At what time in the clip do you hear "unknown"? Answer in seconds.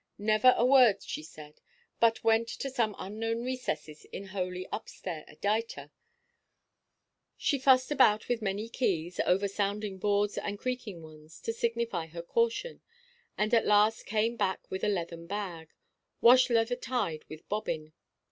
2.97-3.43